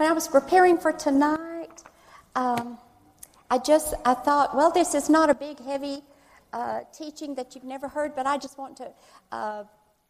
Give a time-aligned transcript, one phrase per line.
[0.00, 1.82] when I was preparing for tonight,
[2.34, 2.78] um,
[3.50, 5.98] I just I thought, well, this is not a big, heavy
[6.54, 8.92] uh, teaching that you've never heard, but I just want to
[9.30, 9.64] uh,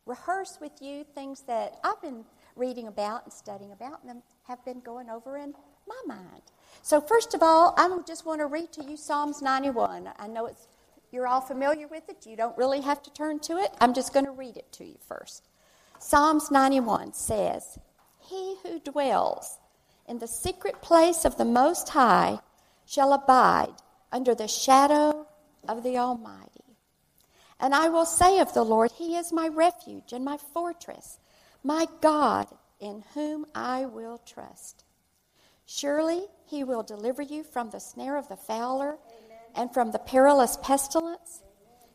[0.07, 2.25] rehearse with you things that I've been
[2.55, 5.55] reading about and studying about and have been going over in
[5.89, 6.43] my mind.
[6.83, 10.09] So, first of all, I just want to read to you Psalms 91.
[10.17, 10.69] I know it's
[11.11, 12.25] you're all familiar with it.
[12.29, 13.73] You don't really have to turn to it.
[13.81, 15.49] I'm just going to read it to you first.
[15.99, 17.81] Psalms 91 says,
[18.21, 19.59] He who dwells
[20.11, 22.41] in the secret place of the Most High
[22.85, 23.75] shall abide
[24.11, 25.29] under the shadow
[25.69, 26.77] of the Almighty.
[27.61, 31.21] And I will say of the Lord, He is my refuge and my fortress,
[31.63, 32.49] my God
[32.81, 34.83] in whom I will trust.
[35.65, 38.99] Surely He will deliver you from the snare of the fowler
[39.55, 41.41] and from the perilous pestilence.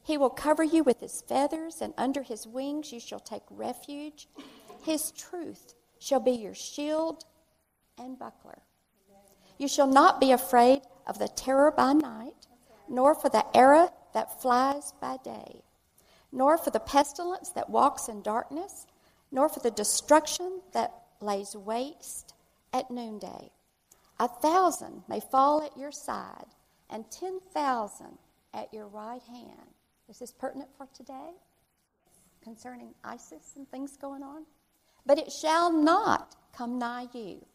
[0.03, 4.29] He will cover you with his feathers, and under his wings you shall take refuge.
[4.83, 7.25] His truth shall be your shield
[7.97, 8.59] and buckler.
[9.57, 12.47] You shall not be afraid of the terror by night,
[12.89, 15.61] nor for the arrow that flies by day,
[16.31, 18.85] nor for the pestilence that walks in darkness,
[19.31, 22.33] nor for the destruction that lays waste
[22.73, 23.49] at noonday.
[24.19, 26.47] A thousand may fall at your side
[26.89, 28.05] and 10,000
[28.53, 29.73] at your right hand.
[30.09, 31.31] Is this pertinent for today?
[32.43, 34.45] Concerning ISIS and things going on?
[35.05, 37.45] But it shall not come nigh you.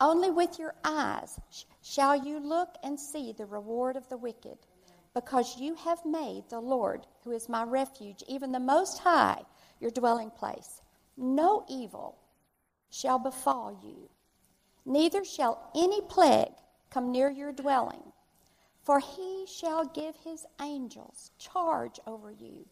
[0.00, 1.40] Only with your eyes
[1.82, 4.58] shall you look and see the reward of the wicked,
[5.14, 9.42] because you have made the Lord, who is my refuge, even the Most High,
[9.80, 10.82] your dwelling place.
[11.16, 12.18] No evil
[12.90, 14.10] shall befall you,
[14.84, 16.52] neither shall any plague
[16.90, 18.12] come near your dwelling.
[18.84, 22.66] For he shall give his angels charge over you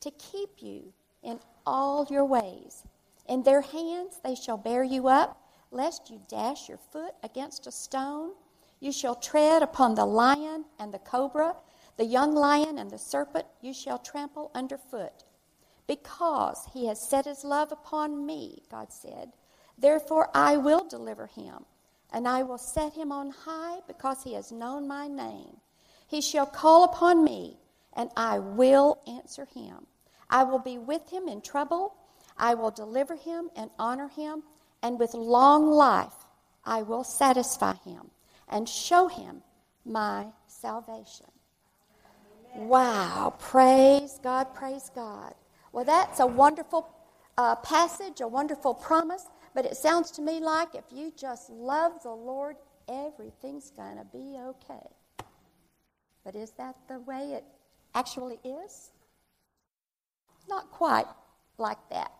[0.00, 0.92] to keep you
[1.22, 2.82] in all your ways.
[3.28, 5.38] In their hands they shall bear you up,
[5.72, 8.30] lest you dash your foot against a stone.
[8.78, 11.56] You shall tread upon the lion and the cobra,
[11.96, 15.24] the young lion and the serpent you shall trample underfoot.
[15.86, 19.32] Because he has set his love upon me, God said,
[19.76, 21.64] therefore I will deliver him
[22.12, 25.56] and I will set him on high because he has known my name.
[26.06, 27.56] He shall call upon me,
[27.94, 29.86] and I will answer him.
[30.28, 31.94] I will be with him in trouble.
[32.36, 34.42] I will deliver him and honor him,
[34.82, 36.12] and with long life
[36.64, 38.10] I will satisfy him
[38.48, 39.42] and show him
[39.84, 41.26] my salvation.
[42.54, 43.34] Wow.
[43.38, 45.34] Praise God, praise God.
[45.72, 46.88] Well, that's a wonderful
[47.38, 49.26] uh, passage, a wonderful promise.
[49.54, 52.56] But it sounds to me like if you just love the Lord,
[52.88, 54.86] everything's going to be okay.
[56.24, 57.44] But is that the way it
[57.94, 58.90] actually is?
[60.48, 61.06] Not quite
[61.58, 62.12] like that.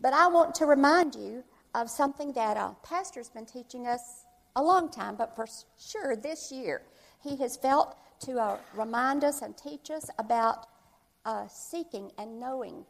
[0.00, 1.44] But I want to remind you
[1.74, 4.24] of something that a pastor's been teaching us
[4.56, 5.46] a long time, but for
[5.78, 6.82] sure this year
[7.22, 10.66] he has felt to uh, remind us and teach us about
[11.24, 12.84] uh, seeking and knowing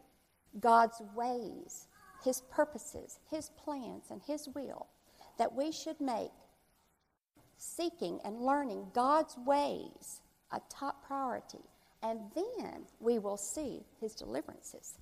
[0.59, 1.87] God's ways
[2.23, 4.87] his purposes, His plans, and His will,
[5.37, 6.31] that we should make
[7.57, 10.21] seeking and learning God's ways
[10.51, 11.59] a top priority.
[12.03, 14.97] And then we will see His deliverances.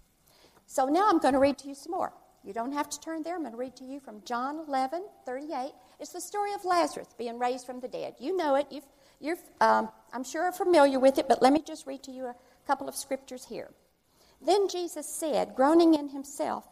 [0.66, 2.14] So now I'm going to read to you some more.
[2.44, 3.36] You don't have to turn there.
[3.36, 5.72] I'm going to read to you from John 11, 38.
[6.00, 8.16] It's the story of Lazarus being raised from the dead.
[8.20, 8.68] You know it.
[8.72, 8.86] You've,
[9.20, 12.26] you're, um, I'm sure are familiar with it, but let me just read to you
[12.26, 12.36] a
[12.66, 13.70] couple of scriptures here.
[14.42, 16.66] Then Jesus said, groaning in himself,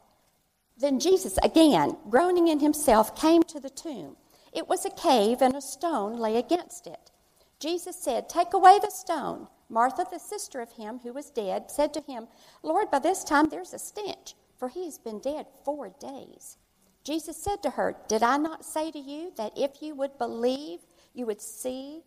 [0.80, 4.16] then Jesus, again, groaning in himself, came to the tomb.
[4.54, 7.12] It was a cave, and a stone lay against it.
[7.60, 9.48] Jesus said, Take away the stone.
[9.70, 12.28] Martha, the sister of him who was dead, said to him,
[12.64, 16.58] Lord, by this time there's a stench, for he has been dead four days.
[17.04, 20.80] Jesus said to her, Did I not say to you that if you would believe,
[21.14, 22.02] you would see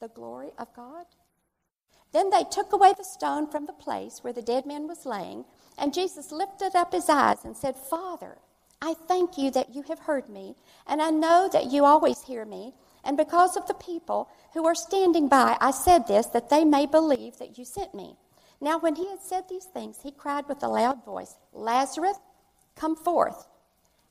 [0.00, 1.06] the glory of God?
[2.12, 5.44] Then they took away the stone from the place where the dead man was laying.
[5.76, 8.38] And Jesus lifted up his eyes and said, Father,
[8.80, 10.56] I thank you that you have heard me,
[10.86, 12.74] and I know that you always hear me.
[13.02, 16.86] And because of the people who are standing by, I said this, that they may
[16.86, 18.16] believe that you sent me.
[18.64, 22.16] Now, when he had said these things, he cried with a loud voice, Lazarus,
[22.74, 23.46] come forth.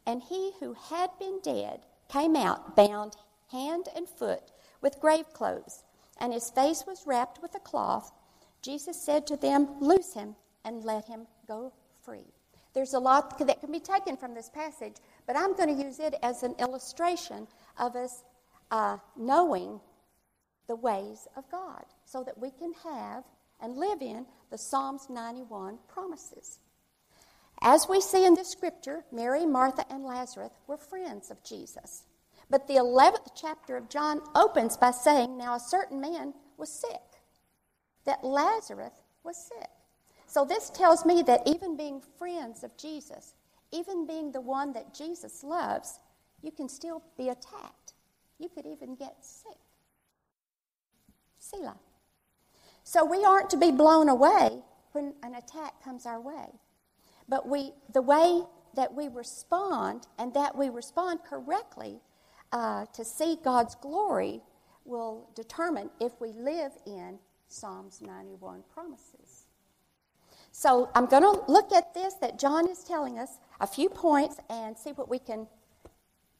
[0.05, 3.15] And he who had been dead came out, bound
[3.51, 5.81] hand and foot with grave clothes,
[6.19, 8.11] and his face was wrapped with a cloth.
[8.61, 11.73] Jesus said to them, Loose him and let him go
[12.03, 12.31] free.
[12.75, 15.99] There's a lot that can be taken from this passage, but I'm going to use
[15.99, 17.47] it as an illustration
[17.79, 18.23] of us
[18.69, 19.81] uh, knowing
[20.67, 23.23] the ways of God so that we can have
[23.63, 26.59] and live in the Psalms 91 promises.
[27.61, 32.03] As we see in the scripture, Mary, Martha, and Lazarus were friends of Jesus.
[32.49, 37.01] But the 11th chapter of John opens by saying, Now a certain man was sick,
[38.05, 38.91] that Lazarus
[39.23, 39.69] was sick.
[40.27, 43.33] So this tells me that even being friends of Jesus,
[43.71, 45.99] even being the one that Jesus loves,
[46.41, 47.93] you can still be attacked.
[48.39, 49.57] You could even get sick.
[51.39, 51.77] Selah.
[52.83, 56.47] So we aren't to be blown away when an attack comes our way.
[57.27, 58.43] But we, the way
[58.75, 62.01] that we respond and that we respond correctly
[62.51, 64.41] uh, to see God's glory
[64.85, 69.45] will determine if we live in Psalms 91 promises.
[70.51, 74.37] So I'm going to look at this that John is telling us, a few points,
[74.49, 75.47] and see what we can,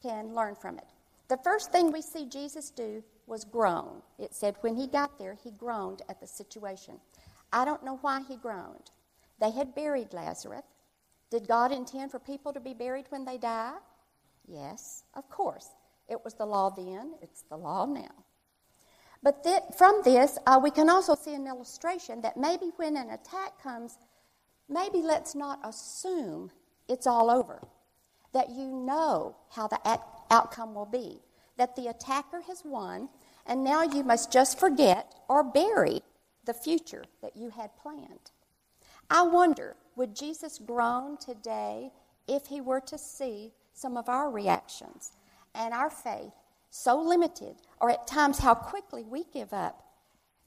[0.02, 0.84] can learn from it.
[1.28, 4.02] The first thing we see Jesus do was groan.
[4.18, 7.00] It said when he got there, he groaned at the situation.
[7.52, 8.90] I don't know why he groaned.
[9.40, 10.64] They had buried Lazarus.
[11.30, 13.74] Did God intend for people to be buried when they die?
[14.46, 15.68] Yes, of course.
[16.08, 18.24] It was the law then, it's the law now.
[19.22, 23.10] But th- from this, uh, we can also see an illustration that maybe when an
[23.10, 23.98] attack comes,
[24.68, 26.50] maybe let's not assume
[26.88, 27.66] it's all over.
[28.34, 31.20] That you know how the at- outcome will be.
[31.56, 33.08] That the attacker has won,
[33.46, 36.02] and now you must just forget or bury
[36.44, 38.30] the future that you had planned.
[39.10, 41.92] I wonder, would Jesus groan today
[42.26, 45.12] if he were to see some of our reactions
[45.54, 46.32] and our faith
[46.70, 49.84] so limited, or at times how quickly we give up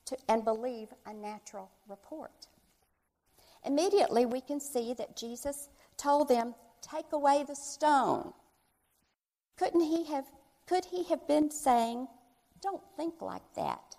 [0.06, 2.48] to, and believe a natural report?
[3.66, 8.34] Immediately, we can see that Jesus told them, Take away the stone.
[9.58, 10.26] Couldn't he have,
[10.68, 12.08] could he have been saying,
[12.62, 13.96] Don't think like that?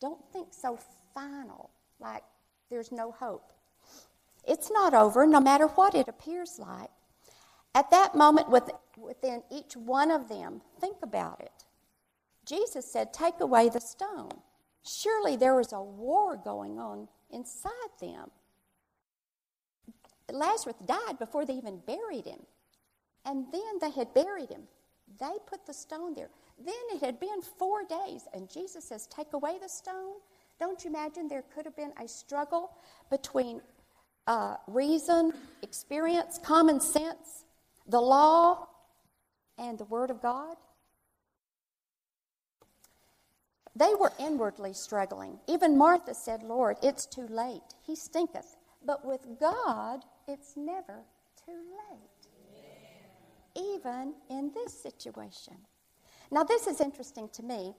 [0.00, 0.78] Don't think so
[1.14, 1.70] final,
[2.00, 2.22] like
[2.70, 3.52] there's no hope.
[4.46, 6.90] It's not over, no matter what it appears like.
[7.74, 8.48] At that moment,
[8.96, 11.64] within each one of them, think about it.
[12.46, 14.40] Jesus said, Take away the stone.
[14.82, 18.30] Surely there was a war going on inside them.
[20.32, 22.40] Lazarus died before they even buried him.
[23.24, 24.62] And then they had buried him.
[25.18, 26.30] They put the stone there.
[26.64, 30.16] Then it had been four days, and Jesus says, Take away the stone.
[30.60, 32.72] Don't you imagine there could have been a struggle
[33.10, 33.60] between
[34.26, 35.32] uh, reason,
[35.62, 37.44] experience, common sense,
[37.86, 38.66] the law,
[39.56, 40.56] and the Word of God?
[43.76, 45.38] They were inwardly struggling.
[45.46, 47.62] Even Martha said, Lord, it's too late.
[47.86, 48.56] He stinketh.
[48.84, 51.04] But with God, it's never
[51.46, 51.60] too
[51.90, 52.17] late.
[53.58, 55.56] Even in this situation.
[56.30, 57.74] Now, this is interesting to me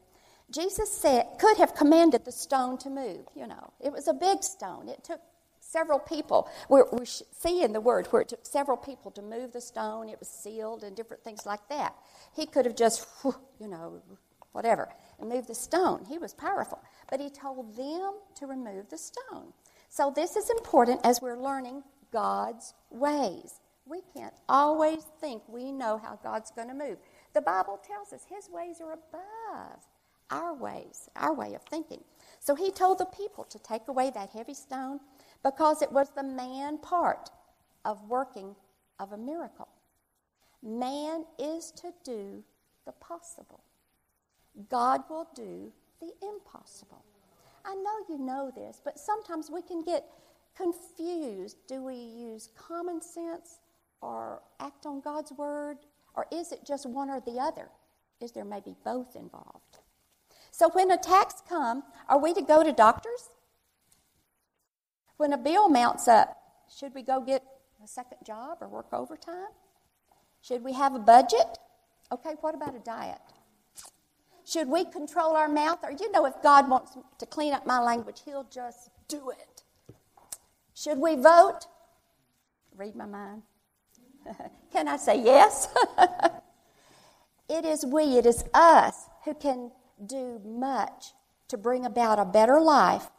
[0.51, 3.25] Jesus said, could have commanded the stone to move.
[3.35, 4.89] You know, it was a big stone.
[4.89, 5.21] It took
[5.59, 6.49] several people.
[6.69, 10.09] we we see in the word where it took several people to move the stone.
[10.09, 11.93] It was sealed and different things like that.
[12.35, 13.07] He could have just,
[13.59, 14.01] you know,
[14.51, 14.89] whatever,
[15.19, 16.05] and moved the stone.
[16.05, 16.79] He was powerful.
[17.11, 19.53] But he told them to remove the stone.
[19.89, 23.59] So this is important as we're learning God's ways.
[23.89, 26.97] We can't always think we know how God's going to move.
[27.33, 29.83] The Bible tells us his ways are above
[30.29, 32.03] our ways, our way of thinking.
[32.39, 34.99] So he told the people to take away that heavy stone
[35.43, 37.31] because it was the man part
[37.83, 38.55] of working
[38.99, 39.69] of a miracle.
[40.61, 42.43] Man is to do
[42.85, 43.63] the possible.
[44.69, 47.03] God will do the impossible.
[47.65, 50.05] I know you know this, but sometimes we can get
[50.55, 51.57] confused.
[51.67, 53.59] Do we use common sense
[54.01, 55.77] or act on God's word?
[56.15, 57.69] Or is it just one or the other?
[58.21, 59.79] Is there maybe both involved?
[60.51, 63.29] So when attacks come, are we to go to doctors?
[65.17, 66.35] When a bill mounts up,
[66.73, 67.43] should we go get
[67.83, 69.53] a second job or work overtime?
[70.41, 71.57] Should we have a budget?
[72.11, 73.19] Okay, what about a diet?
[74.45, 75.79] Should we control our mouth?
[75.83, 79.63] Or you know, if God wants to clean up my language, He'll just do it.
[80.73, 81.67] Should we vote?
[82.75, 83.43] Read my mind.
[84.71, 85.67] can I say yes?
[87.49, 89.71] it is we, it is us who can
[90.05, 91.13] do much
[91.49, 93.09] to bring about a better life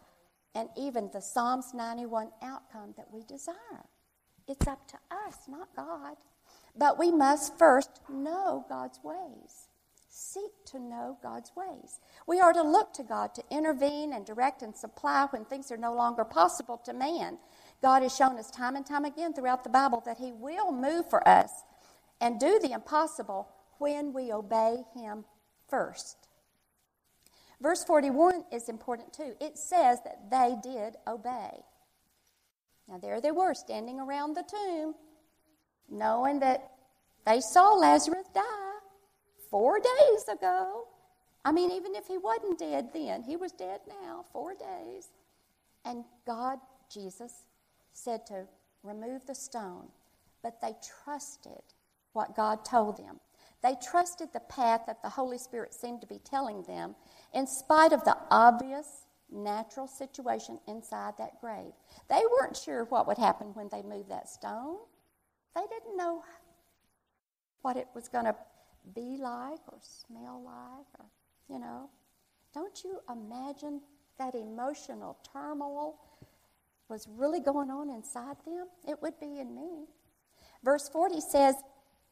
[0.54, 3.86] and even the Psalms 91 outcome that we desire.
[4.48, 6.16] It's up to us, not God.
[6.76, 9.68] But we must first know God's ways.
[10.08, 12.00] Seek to know God's ways.
[12.26, 15.76] We are to look to God to intervene and direct and supply when things are
[15.76, 17.38] no longer possible to man.
[17.82, 21.08] God has shown us time and time again throughout the Bible that He will move
[21.08, 21.50] for us
[22.20, 25.24] and do the impossible when we obey Him
[25.68, 26.28] first.
[27.60, 29.34] Verse 41 is important too.
[29.40, 31.62] It says that they did obey.
[32.88, 34.94] Now, there they were standing around the tomb,
[35.88, 36.72] knowing that
[37.26, 38.78] they saw Lazarus die
[39.50, 40.86] four days ago.
[41.44, 45.08] I mean, even if he wasn't dead then, he was dead now, four days.
[45.84, 46.58] And God,
[46.92, 47.32] Jesus,
[47.92, 48.46] said to
[48.82, 49.88] remove the stone,
[50.42, 51.62] but they trusted
[52.12, 53.20] what God told them.
[53.62, 56.96] They trusted the path that the Holy Spirit seemed to be telling them,
[57.34, 61.72] in spite of the obvious natural situation inside that grave.
[62.08, 64.78] They weren't sure what would happen when they moved that stone.
[65.54, 66.22] They didn't know
[67.62, 68.36] what it was going to
[68.94, 71.06] be like or smell like or,
[71.48, 71.90] you know.
[72.54, 73.80] Don't you imagine
[74.18, 75.96] that emotional turmoil
[76.90, 78.66] was really going on inside them?
[78.86, 79.86] It would be in me.
[80.62, 81.54] Verse 40 says,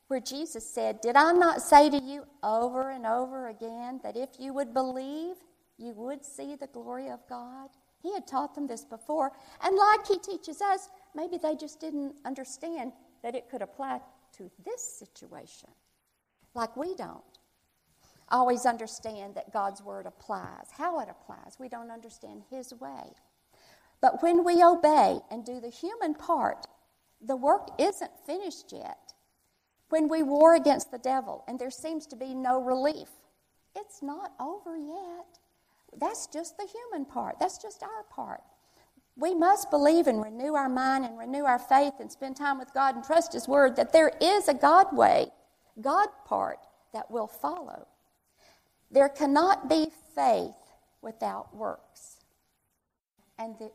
[0.08, 4.30] where Jesus said, Did I not say to you over and over again that if
[4.38, 5.36] you would believe,
[5.76, 7.68] you would see the glory of God?
[8.02, 9.32] He had taught them this before.
[9.62, 12.92] And like he teaches us, maybe they just didn't understand
[13.22, 14.00] that it could apply
[14.38, 15.68] to this situation.
[16.54, 17.22] Like we don't
[18.30, 21.56] always understand that God's word applies, how it applies.
[21.58, 23.12] We don't understand his way.
[24.00, 26.66] But when we obey and do the human part,
[27.20, 29.12] the work isn't finished yet.
[29.88, 33.08] When we war against the devil and there seems to be no relief,
[33.74, 35.38] it's not over yet.
[35.96, 38.42] That's just the human part, that's just our part.
[39.16, 42.72] We must believe and renew our mind and renew our faith and spend time with
[42.72, 45.32] God and trust His Word that there is a God way,
[45.80, 46.60] God part
[46.92, 47.88] that will follow.
[48.90, 50.54] There cannot be faith
[51.02, 52.18] without works.
[53.38, 53.70] And there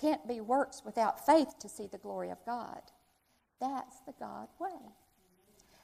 [0.00, 2.80] can't be works without faith to see the glory of God.
[3.60, 4.92] That's the God way.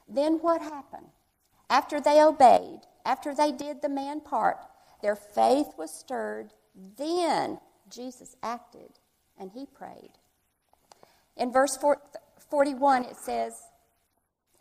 [0.07, 1.07] Then what happened?
[1.69, 4.57] After they obeyed, after they did the man part,
[5.01, 6.53] their faith was stirred.
[6.97, 8.99] Then Jesus acted
[9.37, 10.11] and he prayed.
[11.35, 11.77] In verse
[12.49, 13.61] 41, it says,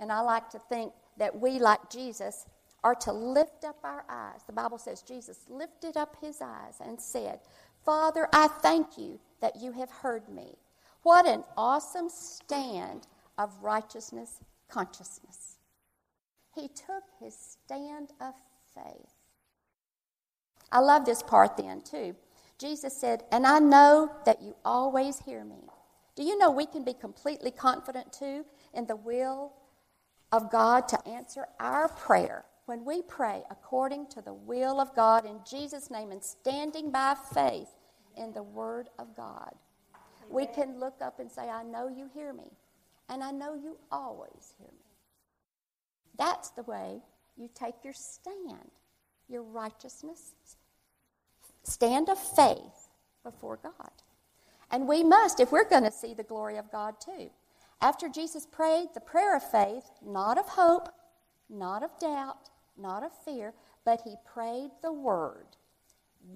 [0.00, 2.46] and I like to think that we, like Jesus,
[2.82, 4.40] are to lift up our eyes.
[4.46, 7.38] The Bible says Jesus lifted up his eyes and said,
[7.84, 10.56] Father, I thank you that you have heard me.
[11.02, 15.58] What an awesome stand of righteousness consciousness.
[16.54, 18.34] He took his stand of
[18.74, 19.12] faith.
[20.72, 22.16] I love this part then, too.
[22.58, 25.68] Jesus said, And I know that you always hear me.
[26.16, 29.52] Do you know we can be completely confident, too, in the will
[30.32, 35.26] of God to answer our prayer when we pray according to the will of God
[35.26, 37.68] in Jesus' name and standing by faith
[38.16, 39.54] in the Word of God?
[40.30, 42.50] We can look up and say, I know you hear me.
[43.08, 44.84] And I know you always hear me.
[46.16, 47.00] That's the way
[47.36, 48.70] you take your stand,
[49.28, 50.34] your righteousness,
[51.64, 52.88] stand of faith
[53.22, 53.90] before God.
[54.70, 57.30] And we must, if we're going to see the glory of God too.
[57.80, 60.88] After Jesus prayed the prayer of faith, not of hope,
[61.50, 63.52] not of doubt, not of fear,
[63.84, 65.56] but he prayed the word.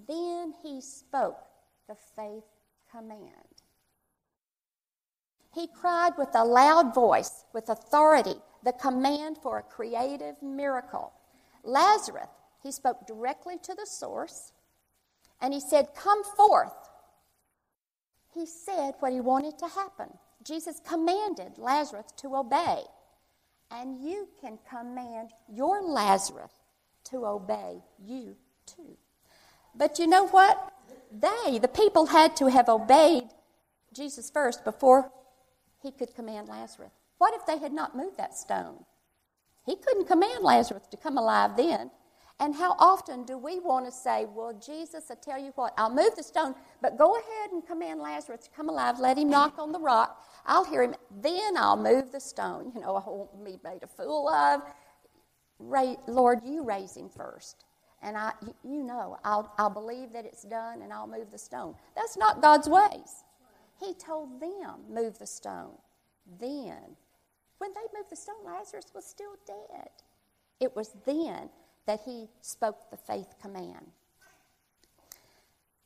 [0.06, 1.47] Then he spoke
[1.88, 2.44] the faith
[2.90, 3.22] command.
[5.54, 11.12] He cried with a loud voice, with authority, the command for a creative miracle.
[11.64, 12.28] Lazarus,
[12.62, 14.52] he spoke directly to the source,
[15.40, 16.74] and he said, Come forth.
[18.34, 20.08] He said what he wanted to happen.
[20.44, 22.82] Jesus commanded Lazarus to obey.
[23.70, 26.52] And you can command your Lazarus
[27.04, 28.96] to obey you too.
[29.74, 30.67] But you know what?
[31.10, 33.24] They, the people, had to have obeyed
[33.92, 35.10] Jesus first before
[35.82, 36.92] he could command Lazarus.
[37.18, 38.84] What if they had not moved that stone?
[39.64, 41.90] He couldn't command Lazarus to come alive then.
[42.40, 45.92] And how often do we want to say, Well, Jesus, I tell you what, I'll
[45.92, 49.00] move the stone, but go ahead and command Lazarus to come alive.
[49.00, 50.24] Let him knock on the rock.
[50.46, 50.94] I'll hear him.
[51.20, 52.70] Then I'll move the stone.
[52.74, 54.62] You know, I won't be made a fool of.
[55.58, 57.64] Lord, you raise him first.
[58.02, 61.74] And I, you know, I'll, I'll believe that it's done and I'll move the stone.
[61.96, 63.24] That's not God's ways.
[63.80, 65.74] He told them, move the stone.
[66.40, 66.96] Then,
[67.58, 69.88] when they moved the stone, Lazarus was still dead.
[70.60, 71.48] It was then
[71.86, 73.86] that he spoke the faith command.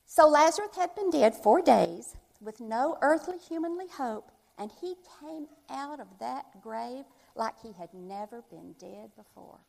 [0.05, 5.47] So Lazarus had been dead four days with no earthly humanly hope, and he came
[5.71, 7.05] out of that grave
[7.35, 9.61] like he had never been dead before.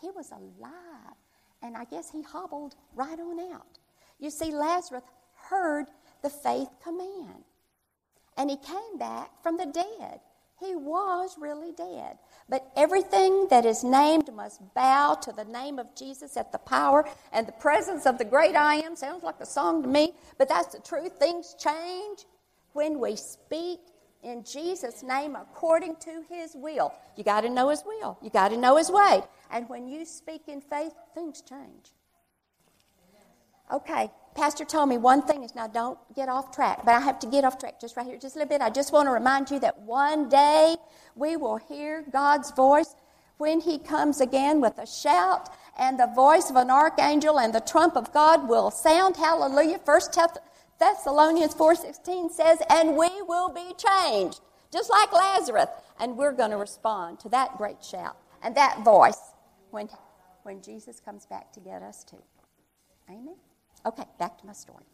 [0.00, 1.16] He was alive,
[1.62, 3.78] and I guess he hobbled right on out.
[4.20, 5.04] You see, Lazarus
[5.50, 5.86] heard
[6.22, 7.44] the faith command.
[8.36, 10.20] And he came back from the dead.
[10.60, 12.18] He was really dead.
[12.48, 17.08] But everything that is named must bow to the name of Jesus at the power
[17.32, 18.96] and the presence of the great I am.
[18.96, 21.14] Sounds like a song to me, but that's the truth.
[21.18, 22.26] Things change.
[22.74, 23.80] when we speak
[24.22, 26.92] in Jesus' name according to his will.
[27.16, 29.22] You got to know his will, you got to know his way.
[29.50, 31.92] And when you speak in faith, things change.
[33.72, 37.20] Okay, Pastor told me one thing is now don't get off track, but I have
[37.20, 38.60] to get off track just right here, just a little bit.
[38.60, 40.76] I just want to remind you that one day
[41.14, 42.94] we will hear God's voice
[43.38, 45.48] when He comes again with a shout
[45.78, 49.16] and the voice of an archangel and the trump of God will sound.
[49.16, 49.78] Hallelujah.
[49.78, 50.12] First
[50.80, 54.40] Thessalonians 4:16 says, "And we will be changed,
[54.72, 55.68] just like Lazarus."
[55.98, 59.34] And we're going to respond to that great shout and that voice
[59.70, 59.88] when
[60.42, 62.22] when Jesus comes back to get us too.
[63.10, 63.36] Amen.
[63.84, 64.86] Okay, back to my story.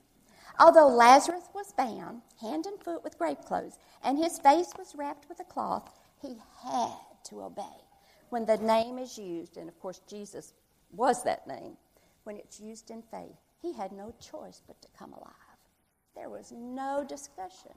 [0.59, 5.29] Although Lazarus was bound, hand and foot with grave clothes, and his face was wrapped
[5.29, 5.89] with a cloth,
[6.21, 7.85] he had to obey.
[8.31, 10.53] When the name is used, and of course Jesus
[10.93, 11.77] was that name,
[12.25, 15.46] when it's used in faith, he had no choice but to come alive.
[16.17, 17.73] There was no discussion.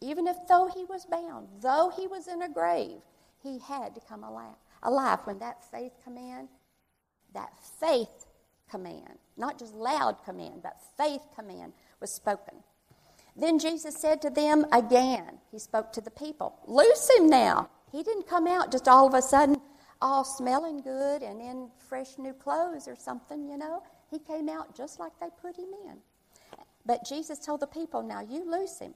[0.00, 3.00] Even if though he was bound, though he was in a grave,
[3.42, 4.56] he had to come alive.
[4.82, 6.48] Alive when that faith command,
[7.34, 8.26] that faith
[8.68, 12.54] command, not just loud command, but faith command was spoken.
[13.36, 17.70] Then Jesus said to them again, he spoke to the people, Loose him now.
[17.92, 19.60] He didn't come out just all of a sudden,
[20.00, 23.82] all smelling good and in fresh new clothes or something, you know.
[24.10, 25.98] He came out just like they put him in.
[26.84, 28.94] But Jesus told the people, Now you loose him.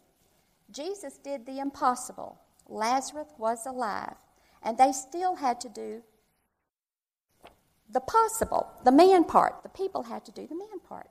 [0.71, 2.41] Jesus did the impossible.
[2.69, 4.17] Lazarus was alive,
[4.63, 6.03] and they still had to do
[7.89, 9.63] the possible, the man part.
[9.63, 11.09] The people had to do the man part.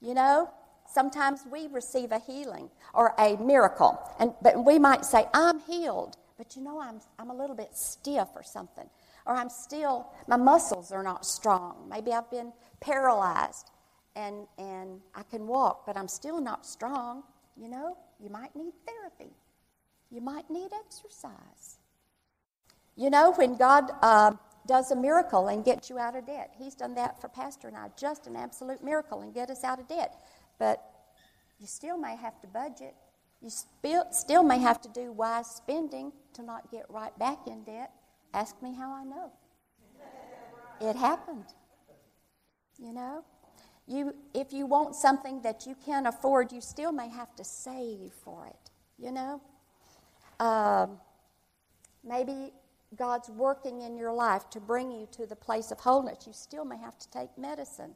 [0.00, 0.50] You know,
[0.86, 6.18] sometimes we receive a healing or a miracle, and but we might say, "I'm healed,"
[6.36, 8.88] but you know, I'm I'm a little bit stiff or something,
[9.24, 11.88] or I'm still my muscles are not strong.
[11.88, 13.70] Maybe I've been paralyzed,
[14.16, 17.22] and and I can walk, but I'm still not strong.
[17.56, 19.32] You know, you might need therapy.
[20.10, 21.78] You might need exercise.
[22.96, 24.32] You know, when God uh,
[24.66, 26.54] does a miracle and gets you out of debt.
[26.56, 29.78] He's done that for Pastor and I, just an absolute miracle and get us out
[29.78, 30.14] of debt.
[30.58, 30.82] But
[31.58, 32.94] you still may have to budget.
[33.42, 33.50] You
[34.10, 37.90] still may have to do wise spending to not get right back in debt.
[38.32, 39.32] Ask me how I know.
[40.80, 41.44] It happened.
[42.78, 43.24] You know?
[43.86, 48.12] You, if you want something that you can't afford, you still may have to save
[48.24, 48.70] for it.
[48.98, 49.40] You know?
[50.40, 50.98] Um,
[52.02, 52.52] maybe
[52.96, 56.64] God's working in your life to bring you to the place of wholeness, you still
[56.64, 57.94] may have to take medicine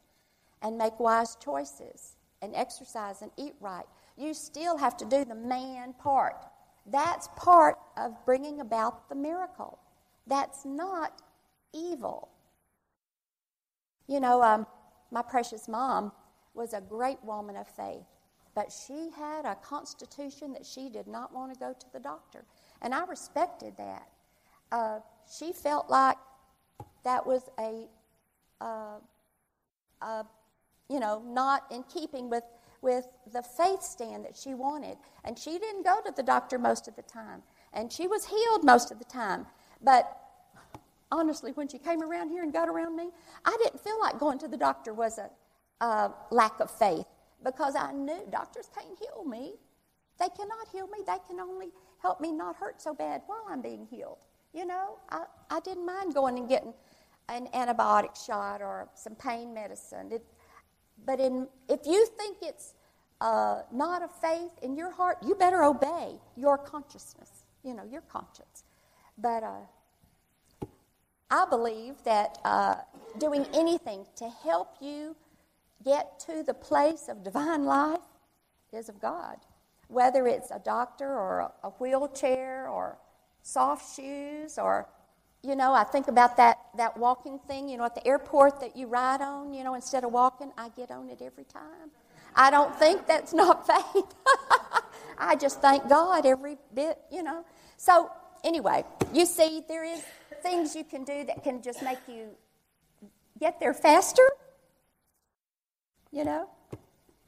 [0.63, 3.87] and make wise choices and exercise and eat right.
[4.17, 6.45] You still have to do the man part.
[6.87, 9.79] That's part of bringing about the miracle.
[10.27, 11.23] That's not
[11.73, 12.29] evil.
[14.07, 14.67] You know, um,
[15.11, 16.13] my precious mom
[16.55, 18.07] was a great woman of faith,
[18.55, 22.45] but she had a constitution that she did not want to go to the doctor.
[22.83, 24.09] And I respected that
[24.73, 25.01] uh,
[25.39, 26.17] she felt like
[27.05, 27.89] that was a,
[28.61, 30.23] uh,
[30.89, 32.45] you know, not in keeping with,
[32.83, 34.99] with the faith stand that she wanted.
[35.25, 37.43] And she didn't go to the doctor most of the time.
[37.73, 39.47] And she was healed most of the time.
[39.83, 40.19] But
[41.11, 43.11] honestly, when she came around here and got around me,
[43.45, 45.31] I didn't feel like going to the doctor was a,
[46.31, 47.07] lack of faith
[47.45, 49.55] because I knew doctors can't heal me.
[50.19, 50.99] They cannot heal me.
[51.07, 51.69] They can only
[52.03, 54.19] help me not hurt so bad while I'm being healed.
[54.53, 56.75] You know, I, I didn't mind going and getting
[57.29, 60.11] an antibiotic shot or some pain medicine.
[60.11, 60.25] It,
[61.07, 62.75] but in, if you think it's
[63.21, 68.03] uh, not a faith in your heart, you better obey your consciousness, you know, your
[68.03, 68.65] conscience.
[69.17, 69.61] But uh,
[71.31, 72.77] I believe that uh,
[73.19, 75.15] doing anything to help you
[75.85, 78.01] get to the place of divine life
[78.73, 79.37] is of God.
[79.89, 82.99] Whether it's a doctor or a, wheelchair or
[83.43, 84.87] soft shoes or
[85.43, 88.77] you know i think about that, that walking thing you know at the airport that
[88.77, 91.91] you ride on you know instead of walking i get on it every time.
[92.35, 94.15] I don't think that's not faith.
[95.17, 97.45] I just thank god every bit you know.
[97.77, 98.11] So
[98.45, 100.03] anyway you see there is
[100.43, 102.29] things you can do that can just make you
[103.41, 104.29] get there faster
[106.11, 106.49] you know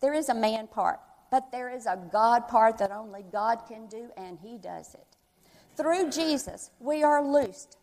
[0.00, 3.86] there is a man part but there is a god part that only god can
[3.86, 5.16] do and he does it
[5.80, 7.78] through Jesus, we are loosed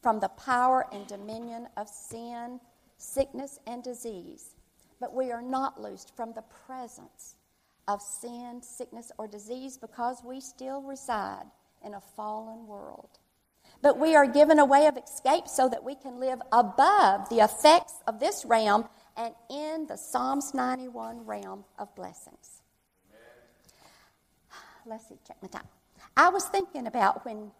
[0.00, 2.60] from the power and dominion of sin,
[2.96, 4.54] sickness, and disease.
[5.00, 7.34] But we are not loosed from the presence
[7.88, 11.44] of sin, sickness, or disease because we still reside
[11.84, 13.18] in a fallen world.
[13.82, 17.40] But we are given a way of escape so that we can live above the
[17.40, 22.62] effects of this realm and in the Psalms 91 realm of blessings.
[24.86, 25.66] let's see, check my time.
[26.16, 27.50] I was thinking about when,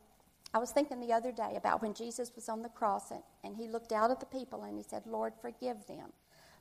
[0.54, 3.56] I was thinking the other day about when Jesus was on the cross and, and
[3.56, 6.12] he looked out at the people and he said, Lord, forgive them,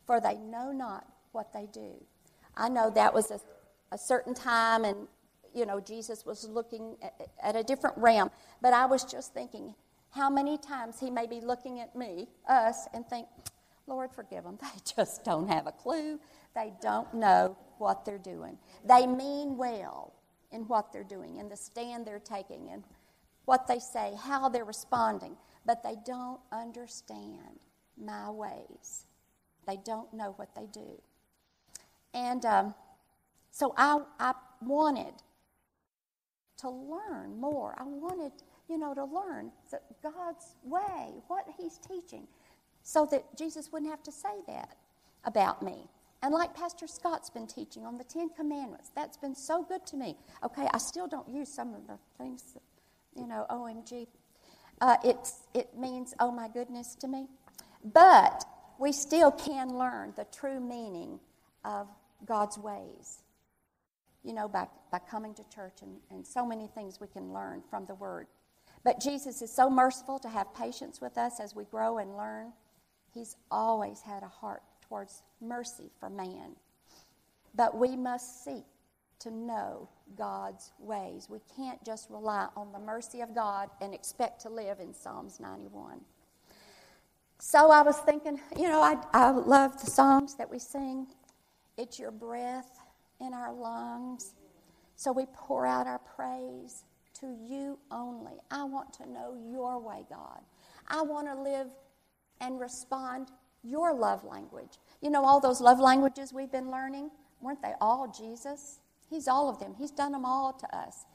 [0.06, 1.94] for they know not what they do.
[2.58, 3.40] I know that was a,
[3.92, 5.08] a certain time and,
[5.56, 8.30] you know, Jesus was looking at, at a different realm,
[8.62, 9.74] but I was just thinking
[10.12, 13.28] how many times he may be looking at me, us, and think,
[13.88, 14.58] Lord, forgive them.
[14.62, 16.20] They just don't have a clue.
[16.56, 18.58] They don't know what they're doing.
[18.86, 20.14] They mean well
[20.52, 22.84] in what they're doing, in the stand they're taking, and
[23.46, 27.60] what they say, how they're responding, but they don't understand
[27.98, 29.06] my ways.
[29.68, 31.02] They don't know what they do.
[32.14, 32.76] And um,
[33.52, 35.14] so I, I wanted
[36.58, 37.76] to learn more.
[37.78, 38.32] I wanted,
[38.70, 39.52] you know, to learn
[40.02, 42.28] God's way, what He's teaching,
[42.84, 44.78] so that Jesus wouldn't have to say that
[45.24, 45.90] about me.
[46.22, 49.96] And like Pastor Scott's been teaching on the Ten Commandments, that's been so good to
[49.96, 50.18] me.
[50.44, 52.64] Okay, I still don't use some of the things, that,
[53.16, 54.08] you know, OMG.
[54.82, 57.28] Uh, it's, it means, oh my goodness, to me.
[57.84, 58.44] But
[58.80, 61.20] we still can learn the true meaning
[61.64, 61.88] of
[62.26, 63.20] God's ways,
[64.26, 67.62] you know, by, by coming to church and, and so many things we can learn
[67.70, 68.28] from the Word.
[68.84, 72.54] But Jesus is so merciful to have patience with us as we grow and learn.
[73.14, 76.56] He's always had a heart towards mercy for man.
[77.54, 78.66] But we must seek
[79.20, 81.28] to know God's ways.
[81.30, 85.40] We can't just rely on the mercy of God and expect to live in Psalms
[85.40, 86.02] 91.
[87.40, 91.08] So I was thinking, you know, I, I love the songs that we sing.
[91.78, 92.80] It's your breath
[93.20, 94.34] in our lungs.
[94.96, 96.84] So we pour out our praise
[97.20, 98.34] to you only.
[98.52, 100.42] I want to know your way, God.
[100.88, 101.68] I want to live
[102.42, 103.30] and respond
[103.64, 104.78] your love language.
[105.02, 107.10] You know, all those love languages we've been learning,
[107.42, 108.80] weren't they all Jesus?
[109.10, 109.76] He's all of them.
[109.78, 111.06] He's done them all to us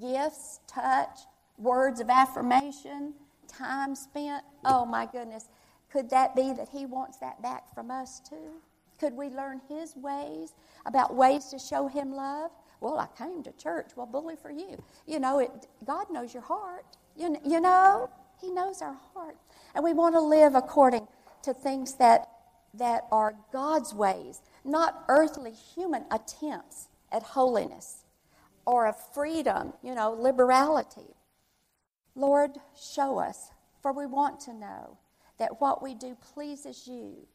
[0.00, 1.20] gifts, touch,
[1.58, 3.14] words of affirmation,
[3.46, 4.42] time spent.
[4.64, 5.48] Oh, my goodness.
[5.90, 8.62] Could that be that He wants that back from us too?
[9.02, 10.54] Could we learn His ways
[10.86, 12.52] about ways to show Him love?
[12.80, 13.90] Well, I came to church.
[13.96, 14.80] Well, bully for you.
[15.08, 15.50] You know, it,
[15.84, 16.84] God knows your heart.
[17.16, 18.08] You, you know,
[18.40, 19.36] He knows our heart.
[19.74, 21.08] And we want to live according
[21.42, 22.28] to things that,
[22.74, 28.04] that are God's ways, not earthly human attempts at holiness
[28.66, 31.16] or of freedom, you know, liberality.
[32.14, 34.96] Lord, show us, for we want to know
[35.40, 37.26] that what we do pleases you,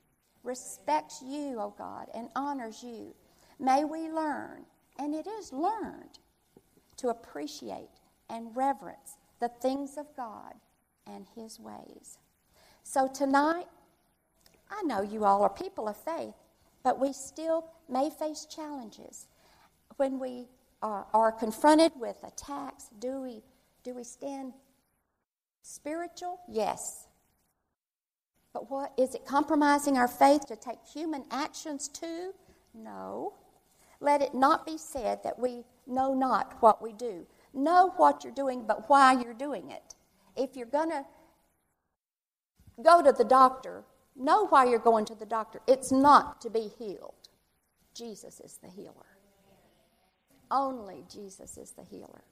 [0.47, 3.13] respects you, O oh God, and honors you.
[3.59, 4.65] May we learn,
[4.97, 6.19] and it is learned,
[6.95, 7.89] to appreciate
[8.29, 10.53] and reverence the things of God
[11.05, 12.17] and His ways.
[12.83, 13.67] So tonight,
[14.71, 16.33] I know you all are people of faith,
[16.81, 19.27] but we still may face challenges.
[19.97, 20.47] When we
[20.81, 23.43] are, are confronted with attacks, do we,
[23.83, 24.53] do we stand
[25.61, 26.39] spiritual?
[26.47, 27.06] Yes.
[28.57, 32.31] But what is it compromising our faith to take human actions too?
[32.73, 33.33] No.
[33.99, 37.27] Let it not be said that we know not what we do.
[37.53, 39.93] Know what you're doing, but why you're doing it.
[40.35, 41.05] If you're going to
[42.81, 43.83] go to the doctor
[44.17, 45.61] Know why you're going to the doctor.
[45.67, 47.13] It's not to be healed.
[47.93, 49.05] Jesus is the healer.
[50.49, 52.23] Only Jesus is the healer.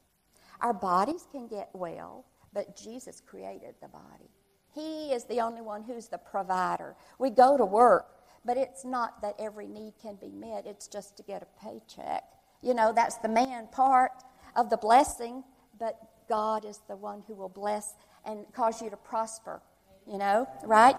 [0.62, 4.32] Our bodies can get well, but Jesus created the body.
[4.76, 6.96] He is the only one who's the provider.
[7.18, 8.08] We go to work,
[8.44, 12.26] but it's not that every need can be met, it's just to get a paycheck.
[12.62, 14.24] You know, that's the man part
[14.56, 15.44] of the blessing,
[15.80, 17.94] but God is the one who will bless
[18.26, 19.62] and cause you to prosper,
[20.06, 20.98] you know, right?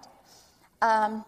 [0.80, 1.24] Um,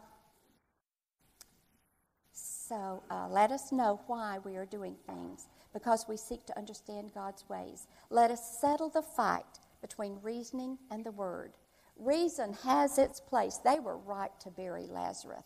[2.32, 7.12] so uh, let us know why we are doing things, because we seek to understand
[7.14, 7.86] God's ways.
[8.10, 11.52] Let us settle the fight between reasoning and the Word.
[11.98, 13.58] Reason has its place.
[13.58, 15.44] They were right to bury Lazarus.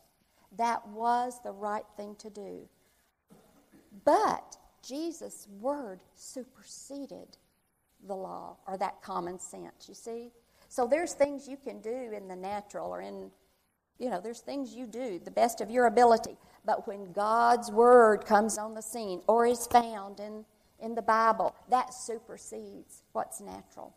[0.56, 2.68] That was the right thing to do.
[4.04, 7.38] But Jesus' word superseded
[8.06, 10.30] the law or that common sense, you see?
[10.68, 13.30] So there's things you can do in the natural or in
[13.98, 16.36] you know, there's things you do the best of your ability.
[16.64, 20.44] But when God's word comes on the scene or is found in,
[20.80, 23.94] in the Bible, that supersedes what's natural.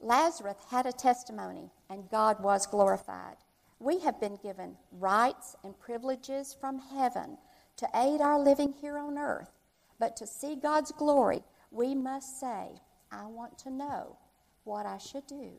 [0.00, 3.36] Lazarus had a testimony, and God was glorified.
[3.80, 7.38] We have been given rights and privileges from heaven
[7.76, 9.50] to aid our living here on earth.
[9.98, 12.80] But to see God's glory, we must say,
[13.10, 14.16] I want to know
[14.64, 15.50] what I should do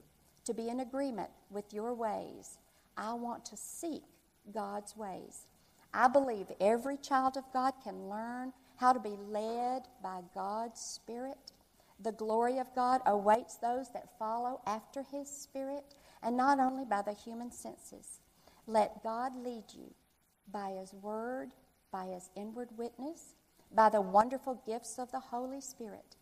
[0.45, 2.58] to be in agreement with your ways.
[2.97, 4.04] I want to seek
[4.54, 5.45] God's ways.
[5.93, 11.52] I believe every child of God can learn how to be led by God's Spirit.
[12.01, 15.83] The glory of God awaits those that follow after His Spirit,
[16.23, 18.19] and not only by the human senses.
[18.67, 19.93] Let God lead you
[20.51, 21.51] by His Word,
[21.91, 23.35] by His inward witness,
[23.73, 26.15] by the wonderful gifts of the Holy Spirit.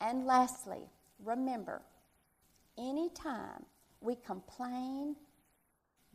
[0.00, 0.82] And lastly,
[1.24, 1.82] remember,
[2.76, 3.64] anytime
[4.00, 5.16] we complain,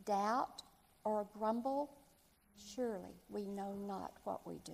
[0.04, 0.62] doubt,
[1.04, 1.90] or grumble,
[2.56, 4.72] surely we know not what we do.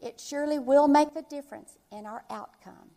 [0.00, 2.90] It surely will make a difference in our outcome.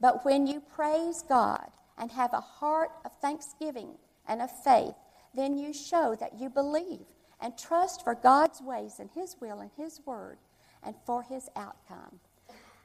[0.00, 3.96] But when you praise God and have a heart of thanksgiving
[4.28, 4.94] and of faith,
[5.34, 7.06] then you show that you believe
[7.40, 10.38] and trust for God's ways and His will and His word
[10.82, 12.20] and for His outcome.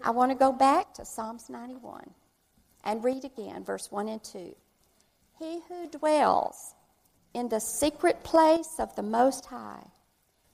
[0.02, 2.10] I want to go back to Psalms 91
[2.84, 4.56] and read again verse 1 and 2.
[5.40, 6.76] He who dwells
[7.34, 9.88] in the secret place of the Most High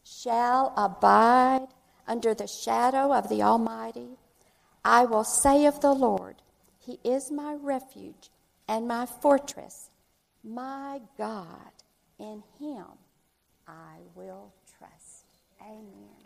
[0.04, 1.67] shall abide
[2.08, 4.17] under the shadow of the Almighty.
[4.84, 6.36] I will say of the Lord,
[6.80, 8.30] He is my refuge
[8.67, 9.89] and my fortress,
[10.43, 11.72] my God.
[12.20, 12.86] In Him
[13.67, 15.26] I will trust.
[15.62, 16.17] Amen.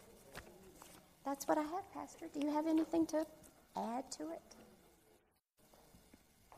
[1.26, 2.28] That's what I have, Pastor.
[2.34, 3.26] Do you have anything to
[3.76, 4.41] add to it?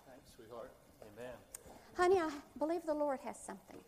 [0.07, 0.71] Thanks, sweetheart.
[1.01, 1.33] Amen.
[1.95, 3.79] Honey, I believe the Lord has something.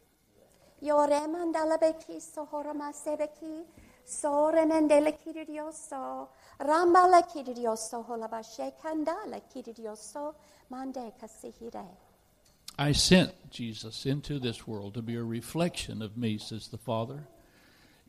[12.78, 17.28] I sent Jesus into this world to be a reflection of me, says the Father.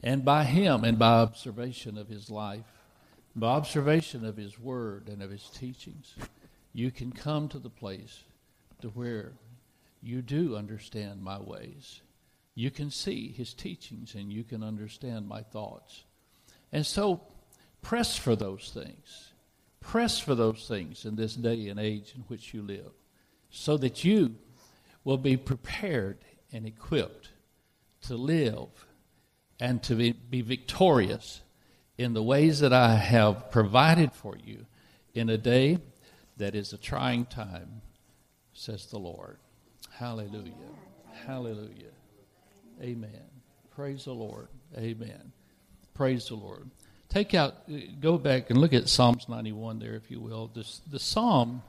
[0.02, 2.66] And by him and by observation of his life,
[3.34, 6.14] by observation of his word and of his teachings,
[6.72, 8.24] you can come to the place
[8.82, 9.32] to where
[10.02, 12.02] you do understand my ways
[12.56, 16.04] you can see his teachings and you can understand my thoughts.
[16.72, 17.20] And so
[17.82, 19.32] press for those things.
[19.78, 22.90] Press for those things in this day and age in which you live
[23.50, 24.34] so that you
[25.04, 26.18] will be prepared
[26.50, 27.28] and equipped
[28.00, 28.68] to live
[29.60, 31.42] and to be, be victorious
[31.98, 34.64] in the ways that I have provided for you
[35.14, 35.78] in a day
[36.38, 37.82] that is a trying time,
[38.54, 39.36] says the Lord.
[39.90, 40.52] Hallelujah.
[41.26, 41.92] Hallelujah.
[42.80, 43.22] Amen.
[43.70, 44.48] Praise the Lord.
[44.76, 45.32] Amen.
[45.94, 46.70] Praise the Lord.
[47.08, 47.54] Take out,
[48.00, 50.50] go back and look at Psalms 91 there, if you will.
[50.54, 51.62] This, the Psalm,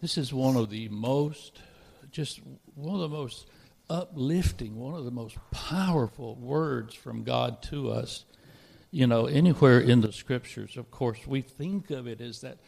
[0.00, 1.60] this is one of the most,
[2.12, 2.40] just
[2.74, 3.48] one of the most
[3.88, 8.24] uplifting, one of the most powerful words from God to us.
[8.90, 12.58] You know, anywhere in the scriptures, of course, we think of it as that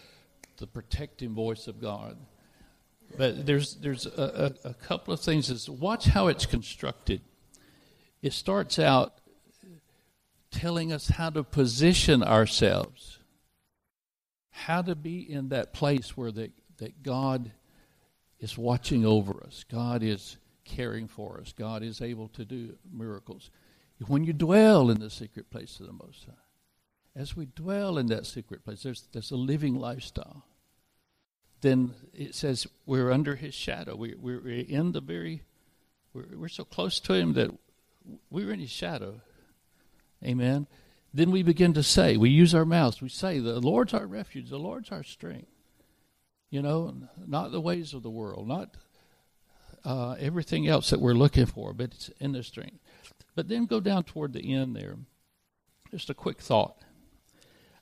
[0.56, 2.16] the protecting voice of God.
[3.16, 5.50] But there's there's a, a, a couple of things.
[5.50, 7.20] Is watch how it's constructed.
[8.22, 9.14] It starts out
[10.50, 13.18] telling us how to position ourselves,
[14.50, 17.52] how to be in that place where that that God
[18.40, 19.64] is watching over us.
[19.68, 21.52] God is caring for us.
[21.52, 23.50] God is able to do miracles.
[24.06, 28.06] When you dwell in the secret place of the Most High, as we dwell in
[28.06, 30.44] that secret place, there's, there's a living lifestyle
[31.60, 33.96] then it says we're under his shadow.
[33.96, 35.42] We, we're, in the very,
[36.12, 37.50] we're, we're so close to him that
[38.30, 39.20] we're in his shadow.
[40.24, 40.66] Amen.
[41.12, 44.50] Then we begin to say, we use our mouths, we say, the Lord's our refuge,
[44.50, 45.48] the Lord's our strength.
[46.50, 46.94] You know,
[47.26, 48.74] not the ways of the world, not
[49.84, 52.78] uh, everything else that we're looking for, but it's in the strength.
[53.34, 54.96] But then go down toward the end there.
[55.90, 56.76] Just a quick thought.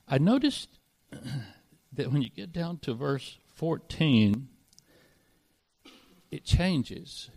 [0.08, 0.68] I noticed
[1.92, 4.48] that when you get down to verse 14,
[6.30, 7.30] it changes.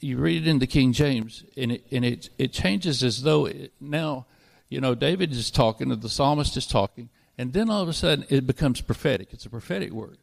[0.00, 3.46] You read it in the King James, and it, and it, it changes as though
[3.46, 4.26] it, now,
[4.68, 7.92] you know, David is talking, or the psalmist is talking, and then all of a
[7.92, 9.28] sudden it becomes prophetic.
[9.32, 10.18] It's a prophetic word.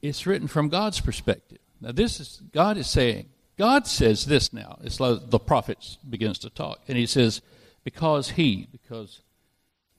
[0.00, 1.58] It's written from God's perspective.
[1.80, 3.26] Now, this is, God is saying,
[3.58, 4.78] God says this now.
[4.82, 7.42] It's like the prophet begins to talk, and he says,
[7.84, 9.22] because he, because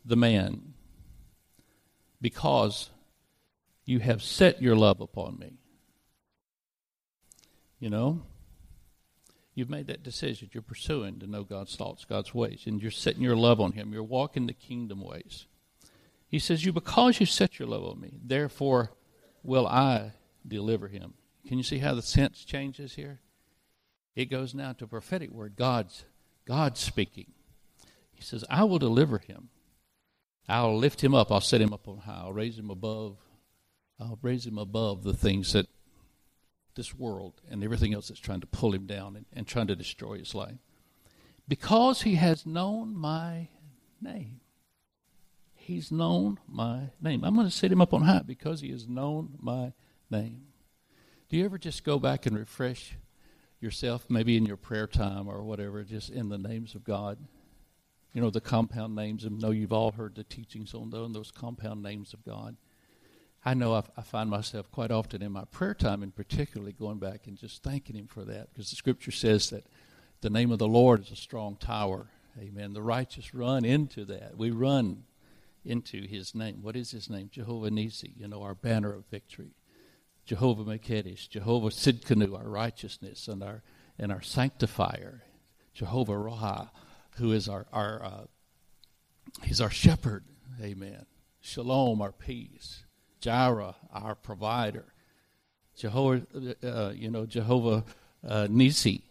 [0.06, 0.74] the man,
[2.22, 2.90] because
[3.86, 5.58] you have set your love upon me.
[7.80, 8.24] You know?
[9.56, 10.50] You've made that decision.
[10.52, 13.94] You're pursuing to know God's thoughts, God's ways, and you're setting your love on Him.
[13.94, 15.46] You're walking the kingdom ways.
[16.28, 18.92] He says, You because you set your love on me, therefore
[19.44, 20.14] will I
[20.48, 21.14] deliver him.
[21.48, 23.20] Can you see how the sense changes here?
[24.16, 25.56] It goes now to a prophetic word.
[25.56, 26.06] God's
[26.48, 27.34] God speaking.
[28.12, 29.50] He says, I will deliver him.
[30.48, 31.32] I'll lift him up.
[31.32, 32.22] I'll set him up on high.
[32.24, 33.18] I'll raise him above
[34.00, 35.68] I'll raise him above the things that
[36.76, 39.76] this world and everything else that's trying to pull him down and, and trying to
[39.76, 40.58] destroy his life.
[41.48, 43.50] because he has known my
[44.02, 44.40] name.
[45.56, 47.24] He's known my name.
[47.24, 49.74] I'm going to set him up on high because he has known my
[50.10, 50.44] name.
[51.30, 52.96] Do you ever just go back and refresh
[53.60, 57.18] yourself, maybe in your prayer time or whatever, just in the names of God?
[58.14, 59.26] You know, the compound names.
[59.26, 62.58] I know you've all heard the teachings on those compound names of God.
[63.46, 67.00] I know I, I find myself quite often in my prayer time, and particularly going
[67.00, 69.66] back and just thanking Him for that, because the Scripture says that
[70.22, 72.08] the name of the Lord is a strong tower.
[72.40, 72.74] Amen.
[72.74, 74.38] The righteous run into that.
[74.38, 75.04] We run
[75.66, 76.60] into His name.
[76.62, 77.30] What is His name?
[77.32, 78.14] Jehovah Nisi.
[78.16, 79.52] You know, our banner of victory.
[80.26, 83.62] Jehovah Makedesh, Jehovah Sidkenu, our righteousness and our
[84.00, 85.24] and our sanctifier.
[85.74, 86.70] Jehovah Roha,
[87.18, 88.24] who is our our uh,
[89.44, 90.24] He's our shepherd.
[90.62, 91.06] Amen.
[91.42, 92.83] Shalom, our peace.
[93.24, 94.84] Jireh, our provider.
[95.78, 96.26] Jehovah,
[96.62, 97.86] uh, you know, Jehovah
[98.28, 99.02] uh, Nisi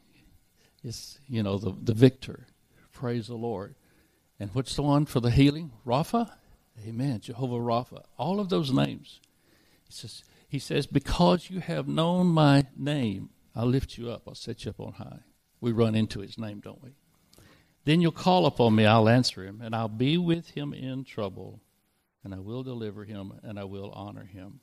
[0.85, 2.47] is, you know, the, the victor.
[2.93, 3.75] Praise the Lord.
[4.39, 5.73] And what's the one for the healing?
[5.87, 6.31] Rapha?
[6.87, 7.21] Amen.
[7.21, 8.05] Jehovah Rapha.
[8.19, 9.19] All of those names.
[9.87, 14.25] He says, he says, because you have known my name, I'll lift you up.
[14.29, 15.21] I'll set you up on high.
[15.63, 16.91] We run into his name, don't we?
[17.87, 21.61] Then you'll call upon me, I'll answer him, and I'll be with him in trouble
[22.25, 24.61] and I will deliver him and I will honor him.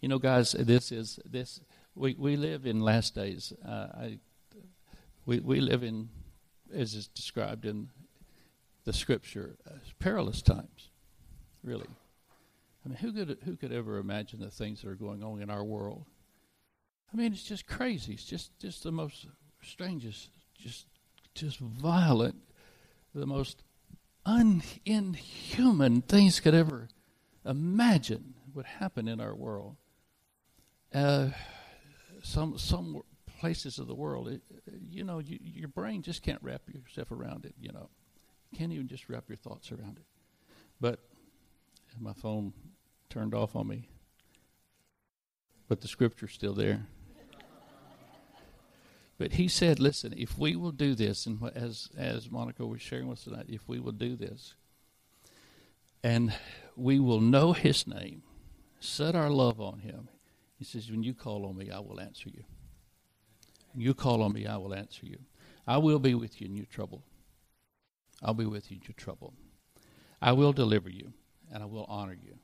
[0.00, 1.60] You know, guys, this is this.
[1.94, 3.52] We we live in last days.
[3.64, 4.18] Uh, I
[5.26, 6.08] we we live in,
[6.74, 7.88] as is described in
[8.84, 10.90] the scripture, uh, perilous times.
[11.62, 11.86] Really,
[12.84, 15.50] I mean, who could who could ever imagine the things that are going on in
[15.50, 16.06] our world?
[17.12, 18.14] I mean, it's just crazy.
[18.14, 19.26] It's just just the most
[19.62, 20.86] strangest, just
[21.34, 22.36] just violent,
[23.14, 23.62] the most
[24.24, 26.88] unhuman things could ever
[27.44, 29.76] imagine would happen in our world.
[30.94, 31.30] Uh,
[32.22, 33.02] some some
[33.40, 34.40] places of the world, it,
[34.88, 37.54] you know, you, your brain just can't wrap yourself around it.
[37.60, 37.88] You know,
[38.56, 40.04] can't even just wrap your thoughts around it.
[40.80, 41.00] But
[41.98, 42.52] my phone
[43.10, 43.88] turned off on me,
[45.68, 46.86] but the scripture's still there.
[49.22, 53.06] But he said, listen, if we will do this, and as, as Monica was sharing
[53.06, 54.54] with us tonight, if we will do this,
[56.02, 56.34] and
[56.74, 58.24] we will know his name,
[58.80, 60.08] set our love on him,
[60.56, 62.42] he says, when you call on me, I will answer you.
[63.72, 65.20] When you call on me, I will answer you.
[65.68, 67.04] I will be with you in your trouble.
[68.24, 69.34] I'll be with you in your trouble.
[70.20, 71.12] I will deliver you,
[71.54, 72.38] and I will honor you.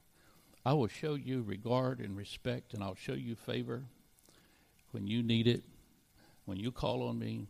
[0.65, 3.83] I will show you regard and respect, and I'll show you favor
[4.93, 5.65] when you need it
[6.49, 7.47] when you call on me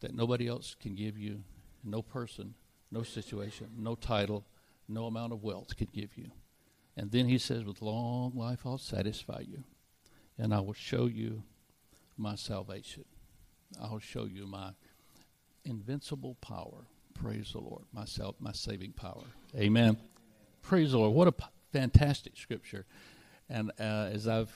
[0.00, 1.44] that nobody else can give you,
[1.84, 2.54] no person,
[2.90, 4.44] no situation, no title,
[4.88, 6.28] no amount of wealth can give you.
[6.96, 9.62] And then he says, With long life I'll satisfy you,
[10.36, 11.44] and I will show you
[12.16, 13.04] my salvation.
[13.80, 14.72] I'll show you my
[15.64, 16.86] invincible power.
[17.14, 19.22] Praise the Lord, my, sal- my saving power.
[19.56, 19.96] Amen.
[20.62, 21.14] Praise the Lord.
[21.14, 22.86] What a p- fantastic scripture.
[23.48, 24.52] And uh, as I've,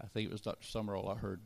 [0.00, 0.64] I think it was Dr.
[0.64, 1.40] Sumrall I heard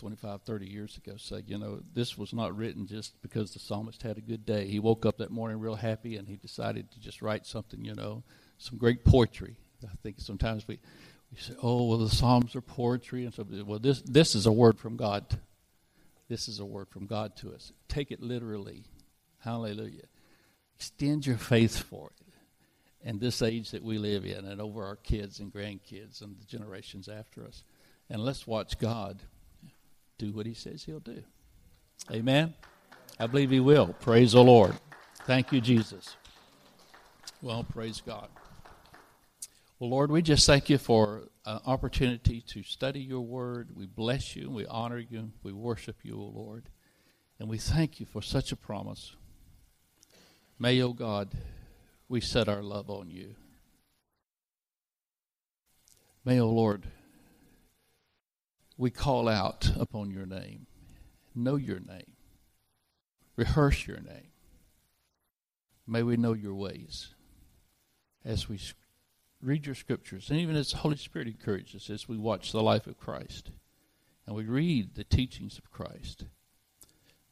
[0.00, 4.02] 25, 30 years ago say, you know, this was not written just because the psalmist
[4.02, 4.66] had a good day.
[4.66, 7.94] He woke up that morning real happy and he decided to just write something, you
[7.94, 8.22] know,
[8.56, 9.58] some great poetry.
[9.84, 10.80] I think sometimes we,
[11.30, 13.26] we say, oh, well, the Psalms are poetry.
[13.26, 15.38] And so, well, this, this is a word from God.
[16.28, 17.70] This is a word from God to us.
[17.88, 18.84] Take it literally.
[19.40, 20.06] Hallelujah.
[20.76, 22.26] Extend your faith for it.
[23.04, 26.44] And this age that we live in, and over our kids and grandkids and the
[26.46, 27.64] generations after us.
[28.08, 29.22] And let's watch God
[30.20, 31.22] do what he says he'll do.
[32.12, 32.54] Amen.
[33.18, 33.94] I believe he will.
[34.00, 34.74] Praise the Lord.
[35.24, 36.16] Thank you, Jesus.
[37.42, 38.28] Well, praise God.
[39.78, 43.70] Well, Lord, we just thank you for an opportunity to study your word.
[43.74, 46.64] We bless you, we honor you, we worship you, O Lord.
[47.38, 49.16] And we thank you for such a promise.
[50.58, 51.30] May, O God,
[52.10, 53.36] we set our love on you.
[56.26, 56.84] May, O Lord,
[58.80, 60.66] we call out upon your name.
[61.34, 62.14] Know your name.
[63.36, 64.32] Rehearse your name.
[65.86, 67.14] May we know your ways
[68.24, 68.58] as we
[69.42, 72.62] read your scriptures, and even as the Holy Spirit encourages us as we watch the
[72.62, 73.50] life of Christ
[74.26, 76.24] and we read the teachings of Christ.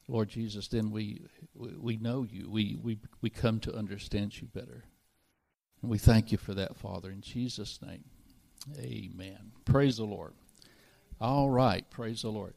[0.07, 1.22] Lord Jesus, then we
[1.55, 2.51] we know you.
[2.51, 4.84] We we we come to understand you better.
[5.80, 8.05] And we thank you for that, Father, in Jesus' name.
[8.78, 9.53] Amen.
[9.64, 10.34] Praise the Lord.
[11.20, 11.88] All right.
[11.90, 12.54] Praise the Lord.